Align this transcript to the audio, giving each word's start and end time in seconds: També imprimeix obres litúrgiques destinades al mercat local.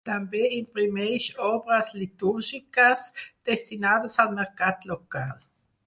També 0.09 0.39
imprimeix 0.53 1.27
obres 1.49 1.91
litúrgiques 2.03 3.05
destinades 3.53 4.19
al 4.25 4.37
mercat 4.41 4.93
local. 4.95 5.37